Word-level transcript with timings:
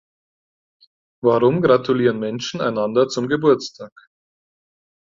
Warum 1.23 1.61
gratulieren 1.61 2.17
Menschen 2.17 2.59
einander 2.59 3.07
zum 3.07 3.27
Geburtstag? 3.27 3.91